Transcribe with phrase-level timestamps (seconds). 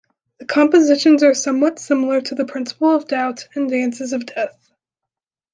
[0.39, 4.71] The compositions are somewhat similar to "The Principle of Doubt" and "Dances of Death".